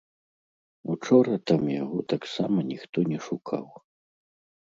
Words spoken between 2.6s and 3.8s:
ніхто не шукаў.